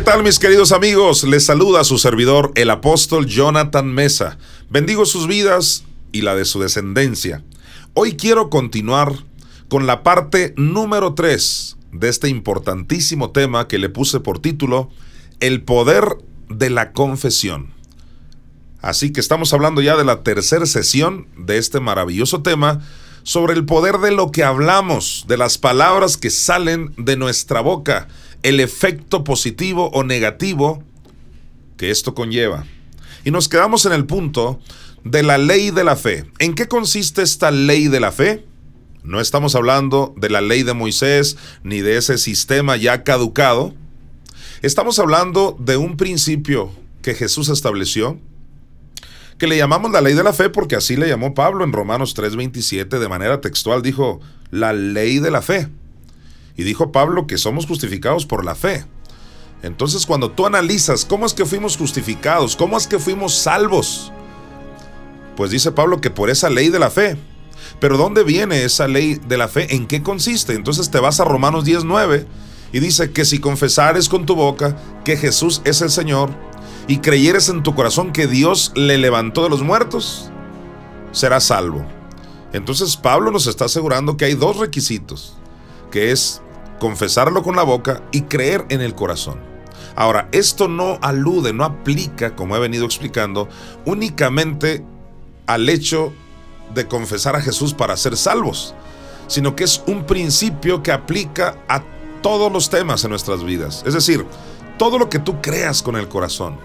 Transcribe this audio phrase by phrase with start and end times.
[0.00, 1.24] ¿Qué tal mis queridos amigos?
[1.24, 4.38] Les saluda su servidor, el apóstol Jonathan Mesa.
[4.70, 7.44] Bendigo sus vidas y la de su descendencia.
[7.92, 9.12] Hoy quiero continuar
[9.68, 14.88] con la parte número 3 de este importantísimo tema que le puse por título
[15.38, 16.16] El poder
[16.48, 17.74] de la confesión.
[18.80, 22.80] Así que estamos hablando ya de la tercera sesión de este maravilloso tema
[23.22, 28.08] sobre el poder de lo que hablamos, de las palabras que salen de nuestra boca
[28.42, 30.82] el efecto positivo o negativo
[31.76, 32.64] que esto conlleva.
[33.24, 34.60] Y nos quedamos en el punto
[35.04, 36.24] de la ley de la fe.
[36.38, 38.44] ¿En qué consiste esta ley de la fe?
[39.02, 43.74] No estamos hablando de la ley de Moisés ni de ese sistema ya caducado.
[44.62, 48.18] Estamos hablando de un principio que Jesús estableció,
[49.38, 52.14] que le llamamos la ley de la fe porque así le llamó Pablo en Romanos
[52.14, 55.68] 3:27 de manera textual, dijo la ley de la fe.
[56.60, 58.84] Y dijo Pablo que somos justificados por la fe.
[59.62, 64.12] Entonces cuando tú analizas cómo es que fuimos justificados, cómo es que fuimos salvos,
[65.38, 67.16] pues dice Pablo que por esa ley de la fe.
[67.80, 69.74] Pero ¿dónde viene esa ley de la fe?
[69.74, 70.52] ¿En qué consiste?
[70.52, 72.26] Entonces te vas a Romanos 19
[72.74, 76.28] y dice que si confesares con tu boca que Jesús es el Señor
[76.88, 80.30] y creyeres en tu corazón que Dios le levantó de los muertos,
[81.12, 81.86] serás salvo.
[82.52, 85.38] Entonces Pablo nos está asegurando que hay dos requisitos,
[85.90, 86.42] que es
[86.80, 89.38] confesarlo con la boca y creer en el corazón.
[89.94, 93.48] Ahora, esto no alude, no aplica, como he venido explicando,
[93.84, 94.84] únicamente
[95.46, 96.12] al hecho
[96.74, 98.74] de confesar a Jesús para ser salvos,
[99.28, 101.82] sino que es un principio que aplica a
[102.22, 103.82] todos los temas en nuestras vidas.
[103.86, 104.26] Es decir,
[104.78, 106.56] todo lo que tú creas con el corazón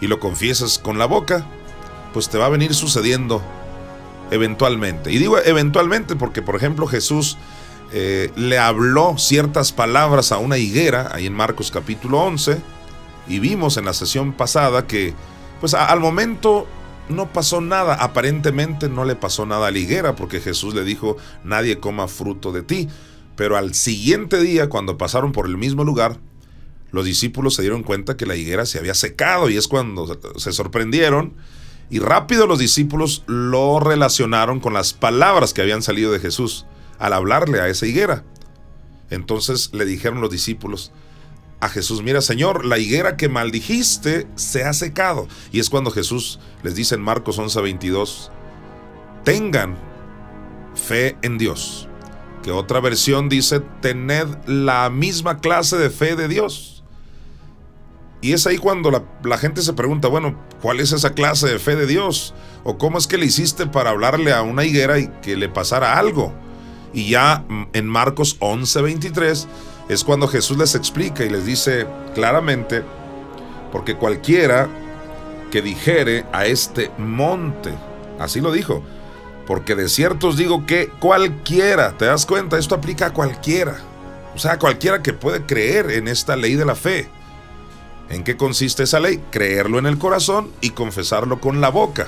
[0.00, 1.46] y lo confiesas con la boca,
[2.12, 3.42] pues te va a venir sucediendo
[4.30, 5.12] eventualmente.
[5.12, 7.36] Y digo eventualmente porque, por ejemplo, Jesús
[7.92, 12.58] eh, le habló ciertas palabras a una higuera, ahí en Marcos capítulo 11,
[13.28, 15.14] y vimos en la sesión pasada que,
[15.60, 16.66] pues al momento
[17.08, 21.16] no pasó nada, aparentemente no le pasó nada a la higuera, porque Jesús le dijo,
[21.44, 22.88] nadie coma fruto de ti.
[23.36, 26.18] Pero al siguiente día, cuando pasaron por el mismo lugar,
[26.92, 30.52] los discípulos se dieron cuenta que la higuera se había secado y es cuando se
[30.52, 31.34] sorprendieron
[31.90, 36.66] y rápido los discípulos lo relacionaron con las palabras que habían salido de Jesús
[36.98, 38.24] al hablarle a esa higuera.
[39.10, 40.92] Entonces le dijeron los discípulos
[41.60, 45.28] a Jesús, mira Señor, la higuera que maldijiste se ha secado.
[45.50, 48.30] Y es cuando Jesús les dice en Marcos 11:22,
[49.24, 49.76] tengan
[50.74, 51.88] fe en Dios.
[52.42, 56.84] Que otra versión dice, tened la misma clase de fe de Dios.
[58.20, 61.58] Y es ahí cuando la, la, gente se pregunta, bueno, ¿cuál es esa clase de
[61.58, 62.34] fe de Dios?
[62.62, 65.98] ¿O cómo es que le hiciste para hablarle a una higuera y que le pasara
[65.98, 66.34] algo?
[66.94, 69.46] Y ya en Marcos 11:23
[69.88, 72.82] es cuando Jesús les explica y les dice claramente,
[73.72, 74.68] porque cualquiera
[75.50, 77.74] que dijere a este monte,
[78.18, 78.82] así lo dijo,
[79.46, 82.58] porque de cierto os digo que cualquiera, ¿te das cuenta?
[82.58, 83.76] Esto aplica a cualquiera,
[84.34, 87.08] o sea, cualquiera que puede creer en esta ley de la fe.
[88.08, 89.22] ¿En qué consiste esa ley?
[89.30, 92.06] Creerlo en el corazón y confesarlo con la boca.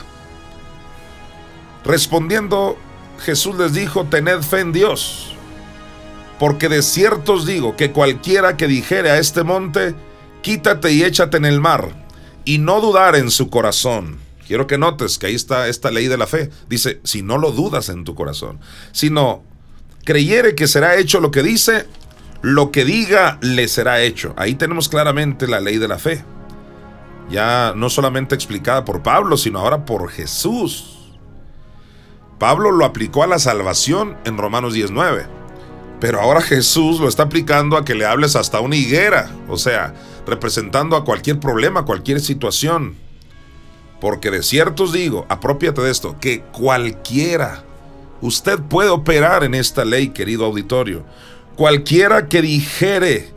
[1.84, 2.76] Respondiendo
[3.18, 5.34] Jesús les dijo, tened fe en Dios.
[6.38, 9.94] Porque de cierto os digo que cualquiera que dijere a este monte,
[10.42, 12.06] quítate y échate en el mar,
[12.44, 14.18] y no dudar en su corazón.
[14.46, 16.50] Quiero que notes que ahí está esta ley de la fe.
[16.68, 18.60] Dice, si no lo dudas en tu corazón,
[18.92, 19.42] sino
[20.04, 21.86] creyere que será hecho lo que dice,
[22.42, 24.34] lo que diga le será hecho.
[24.36, 26.24] Ahí tenemos claramente la ley de la fe.
[27.28, 30.95] Ya no solamente explicada por Pablo, sino ahora por Jesús.
[32.38, 35.26] Pablo lo aplicó a la salvación en Romanos 19.
[36.00, 39.94] Pero ahora Jesús lo está aplicando a que le hables hasta una higuera, o sea,
[40.26, 42.96] representando a cualquier problema, cualquier situación.
[44.00, 47.64] Porque de cierto os digo, apropiate de esto, que cualquiera,
[48.20, 51.04] usted puede operar en esta ley, querido auditorio.
[51.56, 53.32] Cualquiera que dijere,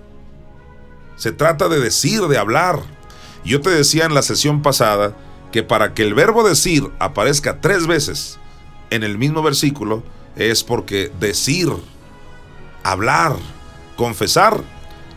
[1.16, 2.82] se trata de decir, de hablar.
[3.46, 5.16] Yo te decía en la sesión pasada
[5.54, 8.38] que para que el verbo decir aparezca tres veces,
[8.90, 10.04] en el mismo versículo
[10.36, 11.70] es porque decir,
[12.84, 13.36] hablar,
[13.96, 14.62] confesar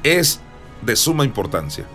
[0.03, 0.41] es
[0.83, 1.87] de suma importancia.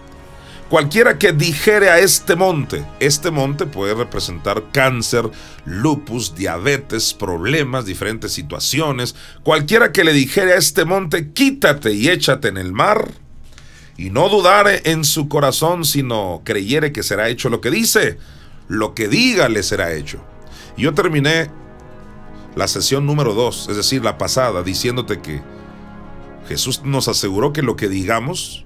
[0.70, 5.30] Cualquiera que dijere a este monte, este monte puede representar cáncer,
[5.64, 9.16] lupus, diabetes, problemas, diferentes situaciones.
[9.44, 13.10] Cualquiera que le dijere a este monte, quítate y échate en el mar,
[13.98, 18.18] y no dudare en su corazón, sino creyere que será hecho lo que dice,
[18.68, 20.22] lo que diga le será hecho.
[20.78, 21.50] Yo terminé
[22.58, 25.44] la sesión número 2, es decir, la pasada, diciéndote que
[26.48, 28.66] Jesús nos aseguró que lo que digamos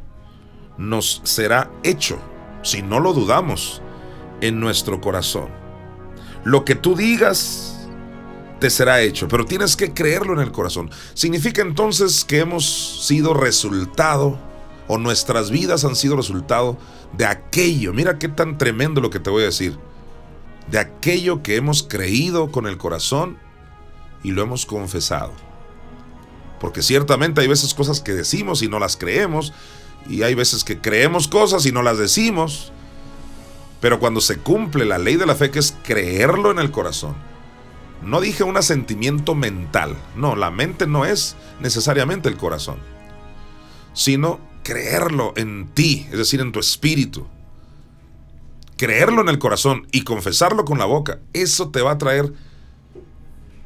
[0.77, 2.17] nos será hecho,
[2.63, 3.81] si no lo dudamos,
[4.39, 5.49] en nuestro corazón.
[6.45, 7.89] Lo que tú digas
[8.59, 10.89] te será hecho, pero tienes que creerlo en el corazón.
[11.13, 14.39] Significa entonces que hemos sido resultado
[14.87, 16.77] o nuestras vidas han sido resultado
[17.17, 17.91] de aquello.
[17.91, 19.77] Mira qué tan tremendo lo que te voy a decir.
[20.69, 23.37] De aquello que hemos creído con el corazón
[24.23, 25.31] y lo hemos confesado.
[26.59, 29.53] Porque ciertamente hay veces cosas que decimos y no las creemos.
[30.07, 32.71] Y hay veces que creemos cosas y no las decimos.
[33.81, 37.15] Pero cuando se cumple la ley de la fe, que es creerlo en el corazón,
[38.03, 42.77] no dije un asentimiento mental, no, la mente no es necesariamente el corazón,
[43.93, 47.27] sino creerlo en ti, es decir, en tu espíritu.
[48.77, 52.33] Creerlo en el corazón y confesarlo con la boca, eso te va a traer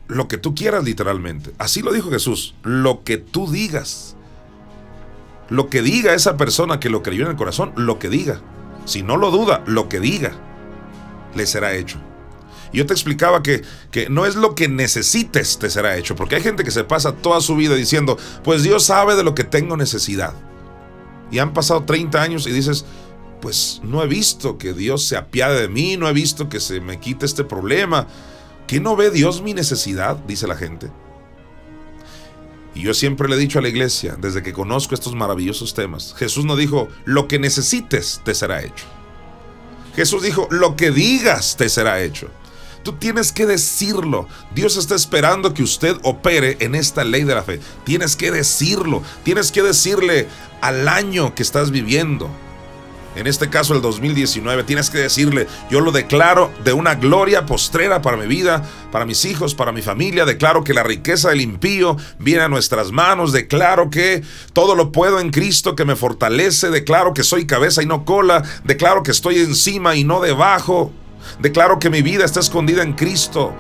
[0.08, 1.52] lo que tú quieras literalmente.
[1.58, 4.16] Así lo dijo Jesús, lo que tú digas.
[5.50, 8.42] Lo que diga esa persona que lo creyó en el corazón, lo que diga.
[8.86, 10.34] Si no lo duda, lo que diga
[11.36, 12.00] le será hecho.
[12.74, 16.42] Yo te explicaba que, que no es lo que necesites te será hecho, porque hay
[16.42, 19.78] gente que se pasa toda su vida diciendo, pues Dios sabe de lo que tengo
[19.78, 20.34] necesidad.
[21.32, 22.86] Y han pasado 30 años y dices,
[23.42, 26.82] pues no he visto que Dios se apiade de mí, no he visto que se
[26.82, 28.08] me quite este problema.
[28.68, 30.18] ¿Que no ve Dios mi necesidad?
[30.18, 30.90] Dice la gente.
[32.74, 36.14] Y yo siempre le he dicho a la iglesia, desde que conozco estos maravillosos temas,
[36.18, 38.86] Jesús no dijo, lo que necesites te será hecho.
[39.96, 42.28] Jesús dijo, lo que digas te será hecho.
[42.84, 44.28] Tú tienes que decirlo.
[44.54, 47.60] Dios está esperando que usted opere en esta ley de la fe.
[47.84, 49.02] Tienes que decirlo.
[49.24, 50.28] Tienes que decirle
[50.62, 52.30] al año que estás viviendo,
[53.16, 58.02] en este caso el 2019, tienes que decirle, yo lo declaro de una gloria postrera
[58.02, 61.96] para mi vida, para mis hijos, para mi familia, declaro que la riqueza del impío
[62.20, 64.22] viene a nuestras manos, declaro que
[64.52, 68.44] todo lo puedo en Cristo que me fortalece, declaro que soy cabeza y no cola,
[68.66, 70.92] declaro que estoy encima y no debajo,
[71.40, 73.54] declaro que mi vida está escondida en Cristo,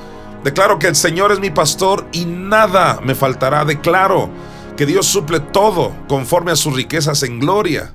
[0.44, 4.30] declaro que el Señor es mi pastor y nada me faltará, declaro
[4.76, 7.94] que Dios suple todo conforme a sus riquezas en gloria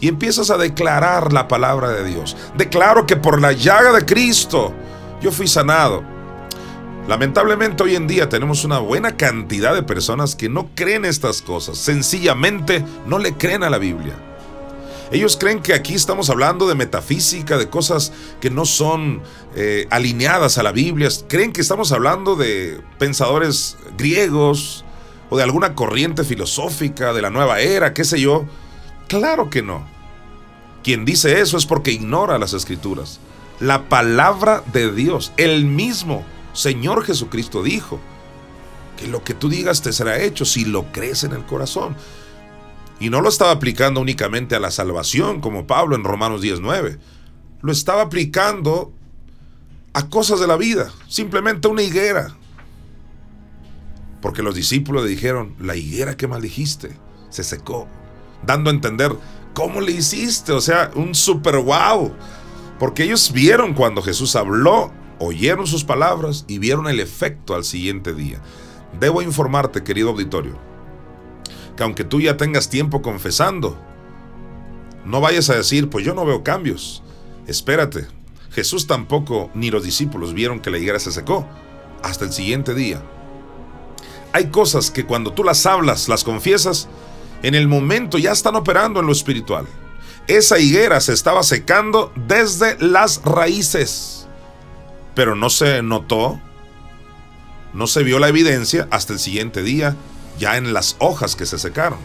[0.00, 2.36] y empiezas a declarar la palabra de Dios.
[2.56, 4.72] Declaro que por la llaga de Cristo
[5.20, 6.02] yo fui sanado.
[7.06, 11.78] Lamentablemente hoy en día tenemos una buena cantidad de personas que no creen estas cosas,
[11.78, 14.14] sencillamente no le creen a la Biblia.
[15.12, 19.22] Ellos creen que aquí estamos hablando de metafísica, de cosas que no son
[19.56, 21.08] eh, alineadas a la Biblia.
[21.26, 24.84] Creen que estamos hablando de pensadores griegos
[25.28, 28.46] o de alguna corriente filosófica de la nueva era, qué sé yo.
[29.10, 29.84] Claro que no.
[30.84, 33.18] Quien dice eso es porque ignora las escrituras.
[33.58, 37.98] La palabra de Dios, el mismo Señor Jesucristo dijo
[38.96, 41.96] que lo que tú digas te será hecho si lo crees en el corazón.
[43.00, 46.98] Y no lo estaba aplicando únicamente a la salvación como Pablo en Romanos 19.
[47.62, 48.92] Lo estaba aplicando
[49.92, 52.36] a cosas de la vida, simplemente una higuera.
[54.22, 56.96] Porque los discípulos le dijeron, la higuera que maldijiste
[57.28, 57.88] se secó
[58.44, 59.12] dando a entender
[59.54, 62.12] cómo le hiciste, o sea, un super wow.
[62.78, 68.14] Porque ellos vieron cuando Jesús habló, oyeron sus palabras y vieron el efecto al siguiente
[68.14, 68.40] día.
[68.98, 70.58] Debo informarte, querido auditorio,
[71.76, 73.78] que aunque tú ya tengas tiempo confesando,
[75.04, 77.02] no vayas a decir, pues yo no veo cambios.
[77.46, 78.06] Espérate,
[78.50, 81.46] Jesús tampoco ni los discípulos vieron que la higuera se secó
[82.02, 83.02] hasta el siguiente día.
[84.32, 86.88] Hay cosas que cuando tú las hablas, las confiesas,
[87.42, 89.66] en el momento ya están operando en lo espiritual.
[90.26, 94.28] Esa higuera se estaba secando desde las raíces,
[95.14, 96.40] pero no se notó,
[97.72, 99.96] no se vio la evidencia hasta el siguiente día,
[100.38, 101.98] ya en las hojas que se secaron.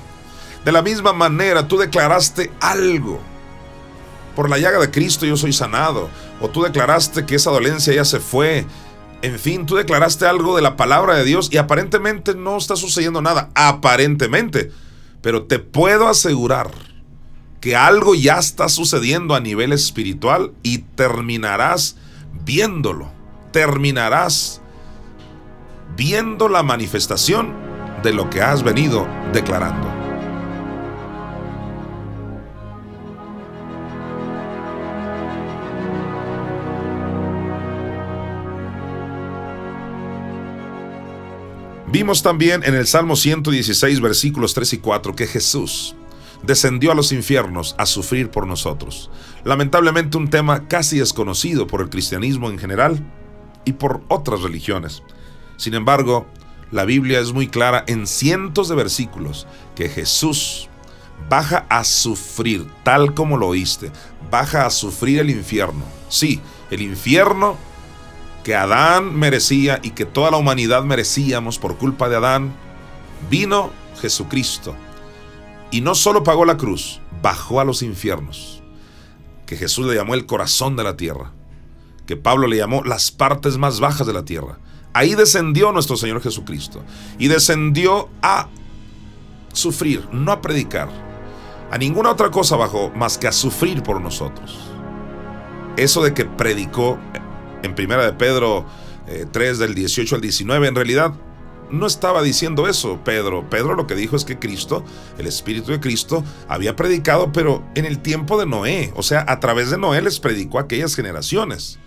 [0.63, 3.21] De la misma manera, tú declaraste algo.
[4.35, 6.09] Por la llaga de Cristo yo soy sanado.
[6.41, 8.65] O tú declaraste que esa dolencia ya se fue.
[9.21, 13.21] En fin, tú declaraste algo de la palabra de Dios y aparentemente no está sucediendo
[13.21, 13.49] nada.
[13.53, 14.71] Aparentemente
[15.25, 16.69] pero te puedo asegurar
[17.59, 21.97] que algo ya está sucediendo a nivel espiritual y terminarás
[22.45, 23.11] viéndolo.
[23.51, 24.61] Terminarás
[25.97, 27.55] viendo la manifestación
[28.03, 29.94] de lo que has venido declarando.
[41.95, 45.95] Vimos también en el Salmo 116, versículos 3 y 4, que Jesús
[46.43, 49.09] descendió a los infiernos a sufrir por nosotros.
[49.45, 52.99] Lamentablemente un tema casi desconocido por el cristianismo en general
[53.63, 55.03] y por otras religiones.
[55.55, 56.27] Sin embargo,
[56.69, 60.67] la Biblia es muy clara en cientos de versículos que Jesús
[61.29, 63.89] baja a sufrir, tal como lo oíste,
[64.29, 65.85] baja a sufrir el infierno.
[66.09, 67.55] Sí, el infierno
[68.45, 72.53] que Adán merecía y que toda la humanidad merecíamos por culpa de Adán,
[73.27, 74.75] vino Jesucristo.
[75.71, 78.61] Y no solo pagó la cruz, bajó a los infiernos,
[79.47, 81.31] que Jesús le llamó el corazón de la tierra,
[82.05, 84.59] que Pablo le llamó las partes más bajas de la tierra.
[84.93, 86.83] Ahí descendió nuestro Señor Jesucristo
[87.17, 88.47] y descendió a
[89.53, 90.89] sufrir, no a predicar.
[91.71, 94.69] A ninguna otra cosa bajó más que a sufrir por nosotros.
[95.77, 96.99] Eso de que predicó
[97.65, 98.65] en primera de Pedro
[99.31, 101.13] 3 eh, del 18 al 19, en realidad
[101.71, 103.49] no estaba diciendo eso Pedro.
[103.49, 104.83] Pedro lo que dijo es que Cristo,
[105.17, 108.93] el Espíritu de Cristo, había predicado, pero en el tiempo de Noé.
[108.95, 111.79] O sea, a través de Noé les predicó a aquellas generaciones.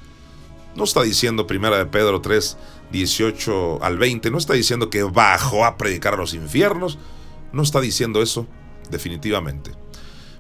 [0.75, 2.57] No está diciendo primera de Pedro 3,
[2.93, 6.99] 18 al 20, no está diciendo que bajó a predicar a los infiernos.
[7.53, 8.47] No está diciendo eso,
[8.91, 9.73] definitivamente.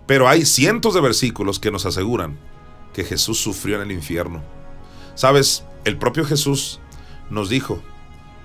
[0.06, 2.38] Pero hay cientos de versículos que nos aseguran
[2.92, 4.42] que Jesús sufrió en el infierno.
[5.18, 6.78] Sabes, el propio Jesús
[7.28, 7.82] nos dijo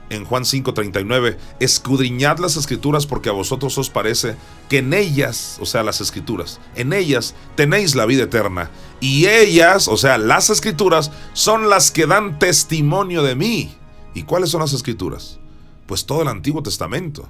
[0.10, 4.38] en Juan 5:39, escudriñad las escrituras porque a vosotros os parece
[4.70, 8.72] que en ellas, o sea, las escrituras, en ellas tenéis la vida eterna.
[9.00, 13.76] Y ellas, o sea, las escrituras, son las que dan testimonio de mí.
[14.16, 15.38] ¿Y cuáles son las escrituras?
[15.86, 17.30] Pues todo el Antiguo Testamento.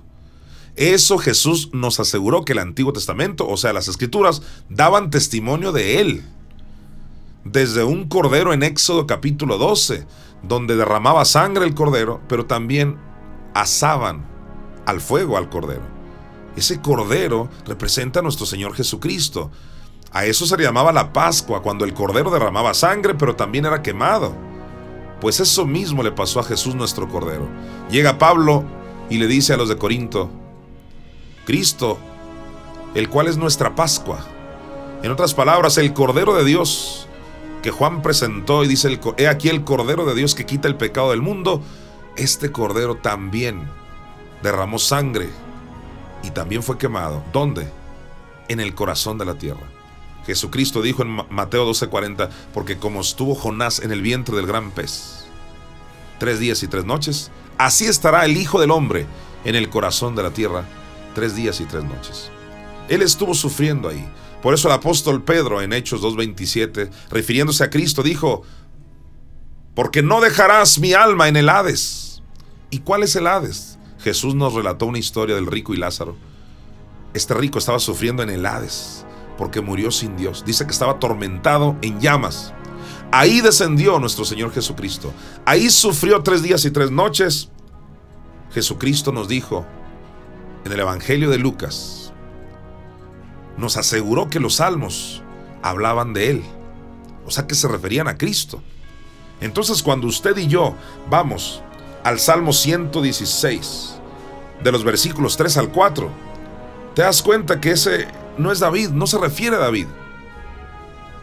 [0.78, 6.00] Eso Jesús nos aseguró que el Antiguo Testamento, o sea, las escrituras, daban testimonio de
[6.00, 6.24] Él.
[7.44, 10.08] Desde un cordero en Éxodo capítulo 12,
[10.44, 12.98] donde derramaba sangre el cordero, pero también
[13.54, 14.26] asaban
[14.86, 15.84] al fuego al cordero.
[16.56, 19.52] Ese cordero representa a nuestro Señor Jesucristo.
[20.14, 23.82] A eso se le llamaba la Pascua, cuando el cordero derramaba sangre, pero también era
[23.82, 24.34] quemado.
[25.20, 27.50] Pues eso mismo le pasó a Jesús nuestro cordero.
[27.90, 28.64] Llega Pablo
[29.10, 30.30] y le dice a los de Corinto,
[31.46, 31.98] Cristo,
[32.96, 34.20] el cual es nuestra Pascua.
[35.02, 37.10] En otras palabras, el Cordero de Dios
[37.64, 41.10] que Juan presentó y dice, he aquí el Cordero de Dios que quita el pecado
[41.10, 41.64] del mundo,
[42.16, 43.68] este Cordero también
[44.44, 45.30] derramó sangre
[46.22, 47.24] y también fue quemado.
[47.34, 47.68] ¿Dónde?
[48.50, 49.66] En el corazón de la tierra.
[50.26, 55.26] Jesucristo dijo en Mateo 12:40, porque como estuvo Jonás en el vientre del gran pez,
[56.20, 59.08] tres días y tres noches, así estará el Hijo del Hombre
[59.46, 60.66] en el corazón de la tierra
[61.16, 62.30] tres días y tres noches.
[62.90, 64.06] Él estuvo sufriendo ahí.
[64.44, 68.44] Por eso el apóstol Pedro en Hechos 2.27, refiriéndose a Cristo, dijo,
[69.74, 72.22] porque no dejarás mi alma en el Hades.
[72.70, 73.80] ¿Y cuál es el Hades?
[74.00, 76.18] Jesús nos relató una historia del rico y Lázaro.
[77.14, 79.06] Este rico estaba sufriendo en el Hades
[79.38, 80.44] porque murió sin Dios.
[80.46, 82.54] Dice que estaba atormentado en llamas.
[83.14, 85.14] Ahí descendió nuestro Señor Jesucristo.
[85.46, 87.50] Ahí sufrió tres días y tres noches.
[88.54, 89.66] Jesucristo nos dijo,
[90.66, 92.03] en el Evangelio de Lucas,
[93.58, 95.22] nos aseguró que los salmos
[95.62, 96.44] hablaban de Él,
[97.26, 98.62] o sea que se referían a Cristo.
[99.42, 100.76] Entonces cuando usted y yo
[101.10, 101.62] vamos
[102.04, 103.96] al Salmo 116,
[104.64, 106.10] de los versículos 3 al 4,
[106.96, 108.08] te das cuenta que ese
[108.38, 109.88] no es David, no se refiere a David.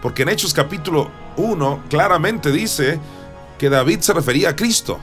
[0.02, 2.98] Porque en Hechos capítulo 1 claramente dice
[3.58, 4.98] que David se refería a Cristo.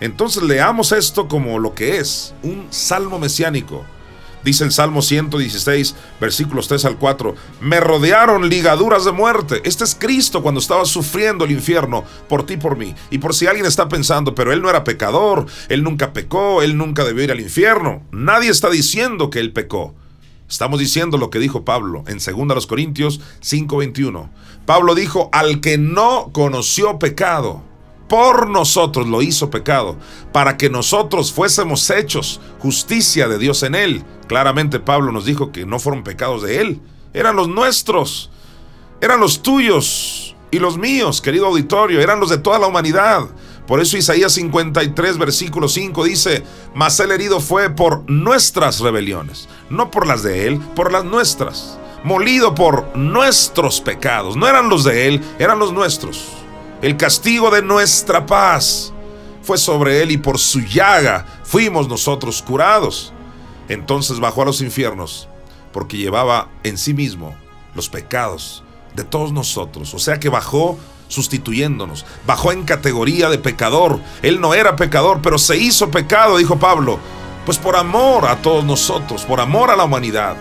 [0.00, 3.84] Entonces leamos esto como lo que es, un salmo mesiánico.
[4.44, 9.62] Dice el Salmo 116, versículos 3 al 4, me rodearon ligaduras de muerte.
[9.64, 12.94] Este es Cristo cuando estaba sufriendo el infierno por ti por mí.
[13.10, 16.76] Y por si alguien está pensando, pero él no era pecador, él nunca pecó, él
[16.76, 18.02] nunca debió ir al infierno.
[18.12, 19.94] Nadie está diciendo que él pecó.
[20.48, 24.28] Estamos diciendo lo que dijo Pablo en 2 Corintios 5:21.
[24.66, 27.62] Pablo dijo, al que no conoció pecado,
[28.08, 29.96] por nosotros lo hizo pecado,
[30.32, 34.04] para que nosotros fuésemos hechos justicia de Dios en él.
[34.26, 36.80] Claramente Pablo nos dijo que no fueron pecados de él,
[37.12, 38.30] eran los nuestros,
[39.00, 43.28] eran los tuyos y los míos, querido auditorio, eran los de toda la humanidad.
[43.66, 46.44] Por eso Isaías 53, versículo 5 dice,
[46.74, 51.78] mas el herido fue por nuestras rebeliones, no por las de él, por las nuestras,
[52.02, 56.43] molido por nuestros pecados, no eran los de él, eran los nuestros.
[56.84, 58.92] El castigo de nuestra paz
[59.40, 63.10] fue sobre él y por su llaga fuimos nosotros curados.
[63.70, 65.26] Entonces bajó a los infiernos
[65.72, 67.34] porque llevaba en sí mismo
[67.74, 68.64] los pecados
[68.94, 69.94] de todos nosotros.
[69.94, 73.98] O sea que bajó sustituyéndonos, bajó en categoría de pecador.
[74.20, 76.98] Él no era pecador, pero se hizo pecado, dijo Pablo,
[77.46, 80.36] pues por amor a todos nosotros, por amor a la humanidad.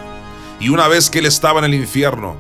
[0.60, 2.36] Y una vez que él estaba en el infierno,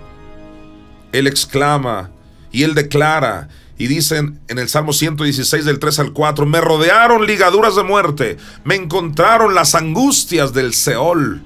[1.13, 2.09] él exclama
[2.51, 7.25] y él declara y dicen en el Salmo 116 del 3 al 4, me rodearon
[7.25, 11.43] ligaduras de muerte, me encontraron las angustias del Seol.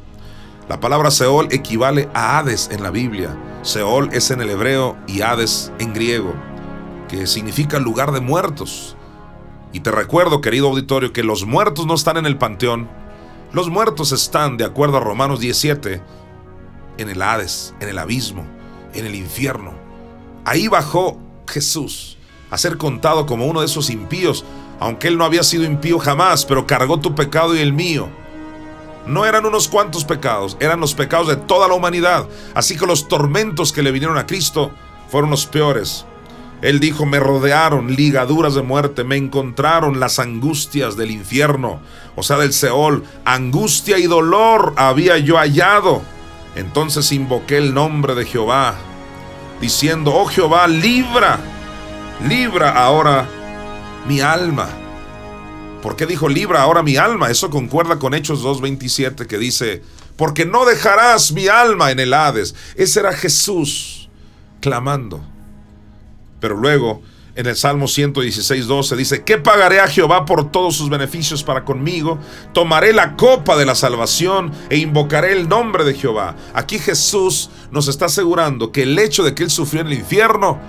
[0.67, 3.37] La palabra Seol equivale a Hades en la Biblia.
[3.61, 6.33] Seol es en el hebreo y Hades en griego,
[7.07, 8.97] que significa lugar de muertos.
[9.71, 12.89] Y te recuerdo, querido auditorio, que los muertos no están en el panteón.
[13.53, 16.01] Los muertos están, de acuerdo a Romanos 17,
[16.97, 18.45] en el Hades, en el abismo,
[18.93, 19.73] en el infierno.
[20.43, 22.16] Ahí bajó Jesús
[22.49, 24.45] a ser contado como uno de esos impíos,
[24.79, 28.09] aunque él no había sido impío jamás, pero cargó tu pecado y el mío
[29.07, 32.27] no eran unos cuantos pecados, eran los pecados de toda la humanidad.
[32.53, 34.71] Así que los tormentos que le vinieron a Cristo
[35.09, 36.05] fueron los peores.
[36.61, 41.79] Él dijo, me rodearon ligaduras de muerte, me encontraron las angustias del infierno,
[42.15, 43.03] o sea, del Seol.
[43.25, 46.01] Angustia y dolor había yo hallado.
[46.55, 48.75] Entonces invoqué el nombre de Jehová,
[49.61, 51.39] diciendo, oh Jehová, libra,
[52.25, 53.27] libra ahora
[54.07, 54.69] mi alma.
[55.81, 57.29] ¿Por qué dijo libra ahora mi alma?
[57.29, 59.83] Eso concuerda con Hechos 2.27 que dice,
[60.15, 62.55] porque no dejarás mi alma en el Hades.
[62.75, 64.09] Ese era Jesús
[64.59, 65.21] clamando.
[66.39, 67.01] Pero luego,
[67.35, 72.17] en el Salmo 116.12 dice, ¿qué pagaré a Jehová por todos sus beneficios para conmigo?
[72.51, 76.35] Tomaré la copa de la salvación e invocaré el nombre de Jehová.
[76.55, 80.59] Aquí Jesús nos está asegurando que el hecho de que él sufrió en el infierno,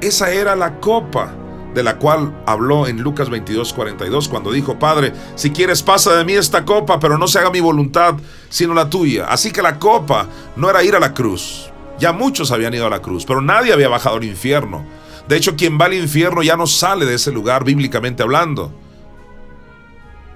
[0.00, 1.32] esa era la copa
[1.76, 6.24] de la cual habló en Lucas 22, 42, cuando dijo, Padre, si quieres pasa de
[6.24, 8.14] mí esta copa, pero no se haga mi voluntad,
[8.48, 9.26] sino la tuya.
[9.26, 10.26] Así que la copa
[10.56, 11.70] no era ir a la cruz.
[11.98, 14.86] Ya muchos habían ido a la cruz, pero nadie había bajado al infierno.
[15.28, 18.72] De hecho, quien va al infierno ya no sale de ese lugar bíblicamente hablando.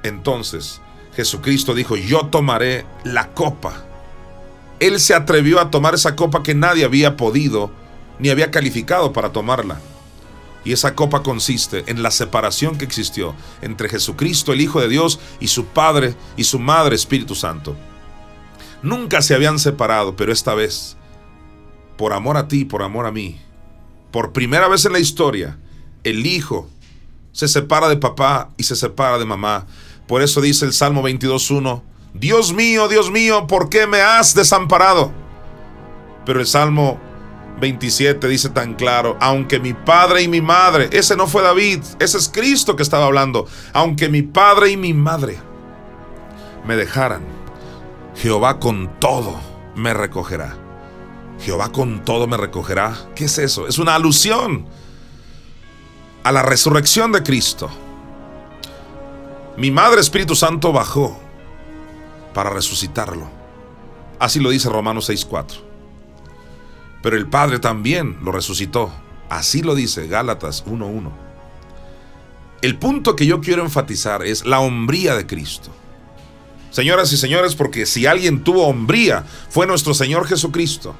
[0.02, 0.82] Entonces,
[1.14, 3.84] Jesucristo dijo, yo tomaré la copa.
[4.78, 7.70] Él se atrevió a tomar esa copa que nadie había podido
[8.20, 9.80] ni había calificado para tomarla.
[10.64, 15.18] Y esa copa consiste en la separación que existió entre Jesucristo, el Hijo de Dios,
[15.40, 17.76] y su Padre y su Madre Espíritu Santo.
[18.82, 20.96] Nunca se habían separado, pero esta vez,
[21.96, 23.40] por amor a ti, por amor a mí,
[24.10, 25.58] por primera vez en la historia,
[26.04, 26.68] el Hijo
[27.32, 29.66] se separa de papá y se separa de mamá.
[30.06, 35.12] Por eso dice el Salmo 22.1, Dios mío, Dios mío, ¿por qué me has desamparado?
[36.26, 36.98] Pero el Salmo
[37.60, 42.18] 27 dice tan claro, aunque mi padre y mi madre, ese no fue David, ese
[42.18, 45.38] es Cristo que estaba hablando, aunque mi padre y mi madre
[46.66, 47.22] me dejaran,
[48.16, 49.38] Jehová con todo
[49.76, 50.56] me recogerá.
[51.40, 52.94] Jehová con todo me recogerá.
[53.14, 53.66] ¿Qué es eso?
[53.66, 54.66] Es una alusión
[56.22, 57.70] a la resurrección de Cristo.
[59.56, 61.18] Mi Madre Espíritu Santo bajó
[62.34, 63.28] para resucitarlo.
[64.18, 65.69] Así lo dice Romanos 6:4
[67.02, 68.92] pero el Padre también lo resucitó.
[69.28, 71.10] Así lo dice Gálatas 1.1.
[72.62, 75.70] El punto que yo quiero enfatizar es la hombría de Cristo.
[76.70, 80.94] Señoras y señores, porque si alguien tuvo hombría, fue nuestro Señor Jesucristo.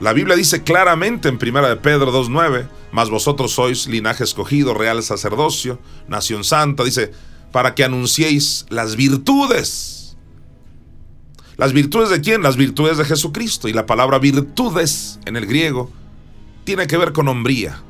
[0.00, 5.02] La Biblia dice claramente en 1 de Pedro 2.9, mas vosotros sois linaje escogido, real
[5.02, 7.12] sacerdocio, nación santa, dice,
[7.52, 9.93] para que anunciéis las virtudes
[11.56, 12.42] ¿Las virtudes de quién?
[12.42, 13.68] Las virtudes de Jesucristo.
[13.68, 15.90] Y la palabra virtudes en el griego
[16.64, 17.80] tiene que ver con hombría.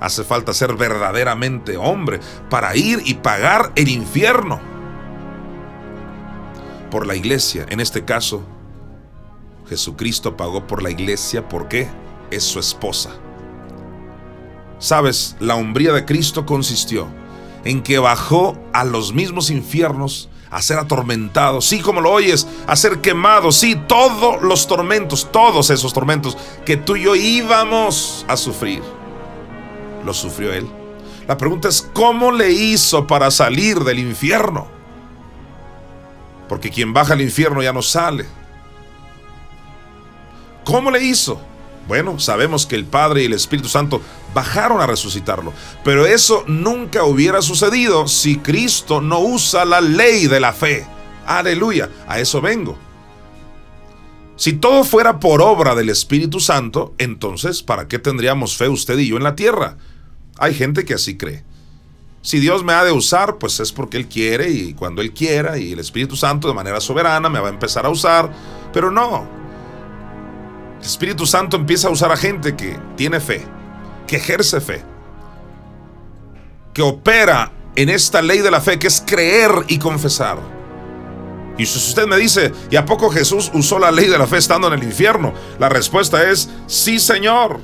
[0.00, 4.60] Hace falta ser verdaderamente hombre para ir y pagar el infierno
[6.90, 7.66] por la iglesia.
[7.68, 8.44] En este caso,
[9.68, 11.88] Jesucristo pagó por la iglesia porque
[12.30, 13.10] es su esposa.
[14.78, 17.08] Sabes, la hombría de Cristo consistió
[17.64, 22.76] en que bajó a los mismos infiernos a ser atormentado, sí como lo oyes, a
[22.76, 28.36] ser quemado, sí, todos los tormentos, todos esos tormentos que tú y yo íbamos a
[28.36, 28.82] sufrir,
[30.04, 30.68] los sufrió Él.
[31.26, 34.66] La pregunta es, ¿cómo le hizo para salir del infierno?
[36.48, 38.24] Porque quien baja al infierno ya no sale.
[40.64, 41.38] ¿Cómo le hizo?
[41.88, 44.02] Bueno, sabemos que el Padre y el Espíritu Santo
[44.34, 50.38] bajaron a resucitarlo, pero eso nunca hubiera sucedido si Cristo no usa la ley de
[50.38, 50.86] la fe.
[51.26, 52.76] Aleluya, a eso vengo.
[54.36, 59.08] Si todo fuera por obra del Espíritu Santo, entonces, ¿para qué tendríamos fe usted y
[59.08, 59.78] yo en la tierra?
[60.38, 61.42] Hay gente que así cree.
[62.20, 65.58] Si Dios me ha de usar, pues es porque Él quiere y cuando Él quiera
[65.58, 68.30] y el Espíritu Santo de manera soberana me va a empezar a usar,
[68.72, 69.37] pero no,
[70.78, 73.44] el Espíritu Santo empieza a usar a gente que tiene fe,
[74.06, 74.82] que ejerce fe,
[76.72, 80.38] que opera en esta ley de la fe, que es creer y confesar.
[81.56, 84.38] Y si usted me dice, ¿y a poco Jesús usó la ley de la fe
[84.38, 85.34] estando en el infierno?
[85.58, 87.60] La respuesta es, sí Señor.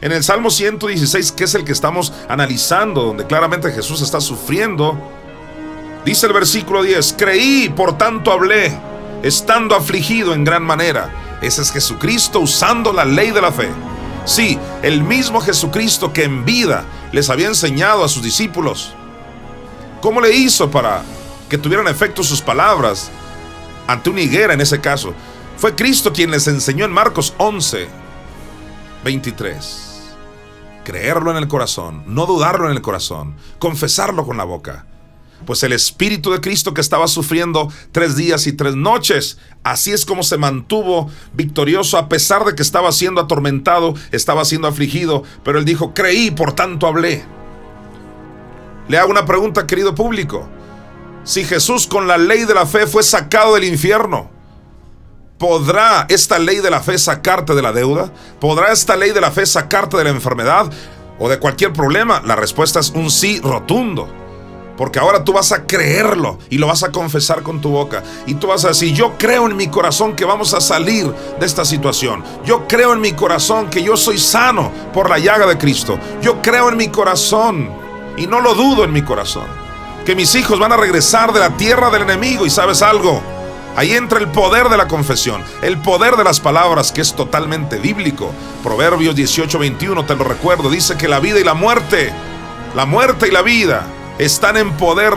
[0.00, 4.96] En el Salmo 116, que es el que estamos analizando, donde claramente Jesús está sufriendo,
[6.04, 8.72] Dice el versículo 10, creí, por tanto hablé,
[9.22, 11.10] estando afligido en gran manera.
[11.40, 13.70] Ese es Jesucristo usando la ley de la fe.
[14.24, 18.92] Sí, el mismo Jesucristo que en vida les había enseñado a sus discípulos.
[20.00, 21.02] ¿Cómo le hizo para
[21.48, 23.10] que tuvieran efecto sus palabras
[23.86, 25.14] ante una higuera en ese caso?
[25.56, 27.88] Fue Cristo quien les enseñó en Marcos 11,
[29.04, 29.84] 23.
[30.84, 34.86] Creerlo en el corazón, no dudarlo en el corazón, confesarlo con la boca
[35.46, 39.38] pues el Espíritu de Cristo que estaba sufriendo tres días y tres noches.
[39.62, 44.68] Así es como se mantuvo victorioso a pesar de que estaba siendo atormentado, estaba siendo
[44.68, 47.24] afligido, pero él dijo, creí, por tanto hablé.
[48.88, 50.48] Le hago una pregunta, querido público.
[51.24, 54.30] Si Jesús con la ley de la fe fue sacado del infierno,
[55.38, 58.12] ¿podrá esta ley de la fe sacarte de la deuda?
[58.40, 60.70] ¿Podrá esta ley de la fe sacarte de la enfermedad
[61.18, 62.22] o de cualquier problema?
[62.24, 64.27] La respuesta es un sí rotundo.
[64.78, 68.04] Porque ahora tú vas a creerlo y lo vas a confesar con tu boca.
[68.26, 71.44] Y tú vas a decir, yo creo en mi corazón que vamos a salir de
[71.44, 72.22] esta situación.
[72.44, 75.98] Yo creo en mi corazón que yo soy sano por la llaga de Cristo.
[76.22, 77.68] Yo creo en mi corazón
[78.16, 79.46] y no lo dudo en mi corazón.
[80.06, 82.46] Que mis hijos van a regresar de la tierra del enemigo.
[82.46, 83.20] Y sabes algo,
[83.74, 87.78] Ahí entra el poder de la confesión, el poder de las palabras que es totalmente
[87.78, 88.32] bíblico.
[88.64, 92.12] Proverbios 18:21, te lo recuerdo, dice que la vida y la muerte,
[92.74, 93.86] la muerte y la vida
[94.18, 95.14] están en poder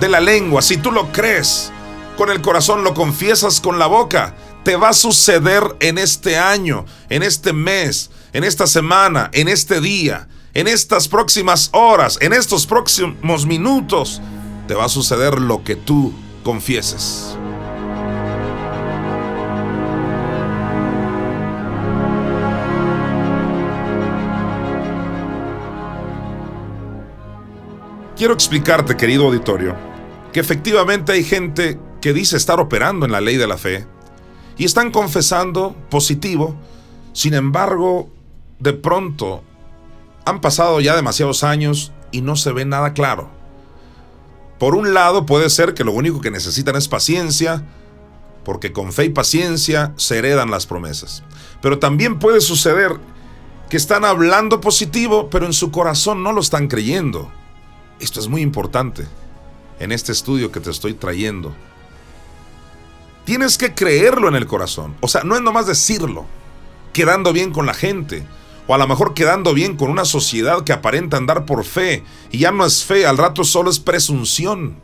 [0.00, 0.62] de la lengua.
[0.62, 1.72] Si tú lo crees,
[2.16, 6.86] con el corazón lo confiesas con la boca, te va a suceder en este año,
[7.08, 12.66] en este mes, en esta semana, en este día, en estas próximas horas, en estos
[12.66, 14.20] próximos minutos.
[14.66, 17.36] Te va a suceder lo que tú confieses.
[28.16, 29.76] Quiero explicarte, querido auditorio,
[30.32, 33.86] que efectivamente hay gente que dice estar operando en la ley de la fe
[34.56, 36.56] y están confesando positivo,
[37.12, 38.08] sin embargo,
[38.58, 39.42] de pronto
[40.24, 43.28] han pasado ya demasiados años y no se ve nada claro.
[44.58, 47.66] Por un lado puede ser que lo único que necesitan es paciencia,
[48.46, 51.22] porque con fe y paciencia se heredan las promesas.
[51.60, 52.92] Pero también puede suceder
[53.68, 57.30] que están hablando positivo, pero en su corazón no lo están creyendo.
[58.00, 59.06] Esto es muy importante
[59.78, 61.54] en este estudio que te estoy trayendo.
[63.24, 64.94] Tienes que creerlo en el corazón.
[65.00, 66.26] O sea, no es nomás decirlo,
[66.92, 68.26] quedando bien con la gente,
[68.66, 72.38] o a lo mejor quedando bien con una sociedad que aparenta andar por fe, y
[72.38, 74.80] ya no es fe, al rato solo es presunción.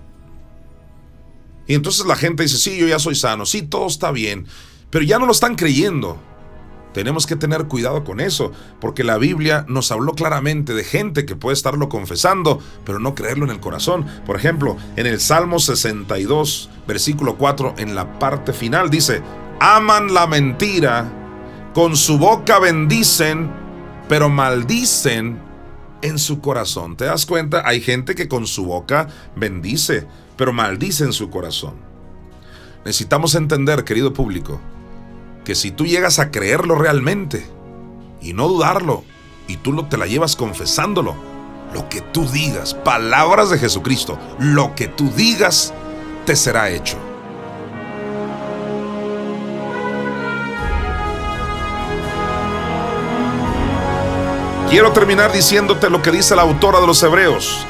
[1.67, 4.47] Y entonces la gente dice, sí, yo ya soy sano, sí, todo está bien,
[4.91, 6.19] pero ya no lo están creyendo.
[6.93, 11.37] Tenemos que tener cuidado con eso, porque la Biblia nos habló claramente de gente que
[11.37, 14.07] puede estarlo confesando, pero no creerlo en el corazón.
[14.27, 19.23] Por ejemplo, en el Salmo 62, versículo 4, en la parte final dice,
[19.61, 21.11] aman la mentira,
[21.75, 23.51] con su boca bendicen,
[24.09, 25.39] pero maldicen
[26.03, 26.97] en su corazón.
[26.97, 27.63] ¿Te das cuenta?
[27.67, 31.75] Hay gente que con su boca bendice, pero maldice en su corazón.
[32.85, 34.61] Necesitamos entender, querido público,
[35.45, 37.47] que si tú llegas a creerlo realmente
[38.21, 39.05] y no dudarlo,
[39.49, 41.15] y tú lo, te la llevas confesándolo,
[41.75, 45.73] lo que tú digas, palabras de Jesucristo, lo que tú digas,
[46.27, 46.97] te será hecho.
[54.71, 57.67] Quiero terminar diciéndote lo que dice la autora de los Hebreos.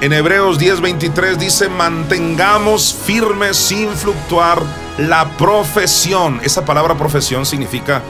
[0.00, 4.62] En Hebreos 10:23 dice, mantengamos firmes sin fluctuar
[4.98, 6.40] la profesión.
[6.42, 8.02] Esa palabra profesión significa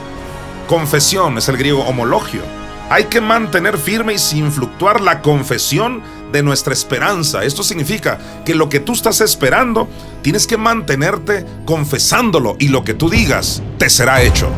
[0.67, 2.41] confesión, es el griego homologio.
[2.89, 7.43] Hay que mantener firme y sin fluctuar la confesión de nuestra esperanza.
[7.43, 9.89] Esto significa que lo que tú estás esperando,
[10.21, 14.49] tienes que mantenerte confesándolo y lo que tú digas te será hecho.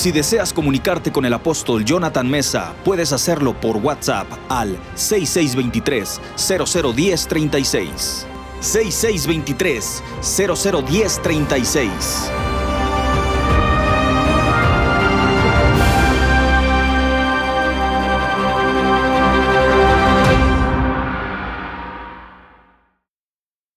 [0.00, 8.26] Si deseas comunicarte con el apóstol Jonathan Mesa, puedes hacerlo por WhatsApp al 6623 001036.
[8.60, 12.30] 6623 001036.